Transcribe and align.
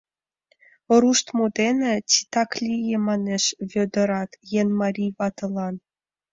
—Руштмо 0.99 1.45
дене... 1.59 1.91
титак 2.09 2.51
лие...— 2.63 2.97
манеш 3.07 3.43
Вӧдырат 3.71 4.31
«еҥ» 4.59 4.67
марий 4.79 5.11
ватылан. 5.17 5.75